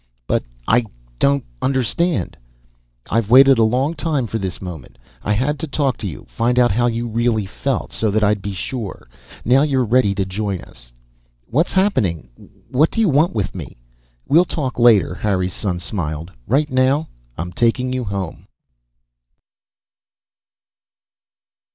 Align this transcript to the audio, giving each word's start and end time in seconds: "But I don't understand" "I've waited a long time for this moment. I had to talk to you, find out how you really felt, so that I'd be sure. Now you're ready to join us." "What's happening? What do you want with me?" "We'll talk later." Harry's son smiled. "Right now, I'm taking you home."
"But 0.25 0.41
I 0.67 0.83
don't 1.19 1.43
understand" 1.61 2.35
"I've 3.11 3.29
waited 3.29 3.59
a 3.59 3.63
long 3.63 3.93
time 3.93 4.25
for 4.25 4.39
this 4.39 4.59
moment. 4.59 4.97
I 5.21 5.33
had 5.33 5.59
to 5.59 5.67
talk 5.67 5.95
to 5.97 6.07
you, 6.07 6.25
find 6.27 6.57
out 6.57 6.71
how 6.71 6.87
you 6.87 7.07
really 7.07 7.45
felt, 7.45 7.91
so 7.93 8.09
that 8.09 8.23
I'd 8.23 8.41
be 8.41 8.51
sure. 8.53 9.07
Now 9.45 9.61
you're 9.61 9.85
ready 9.85 10.15
to 10.15 10.25
join 10.25 10.59
us." 10.61 10.91
"What's 11.45 11.73
happening? 11.73 12.29
What 12.71 12.89
do 12.89 12.99
you 12.99 13.09
want 13.09 13.35
with 13.35 13.53
me?" 13.53 13.77
"We'll 14.27 14.43
talk 14.43 14.79
later." 14.79 15.13
Harry's 15.13 15.53
son 15.53 15.79
smiled. 15.79 16.31
"Right 16.47 16.71
now, 16.71 17.07
I'm 17.37 17.51
taking 17.53 17.93
you 17.93 18.05
home." 18.05 18.47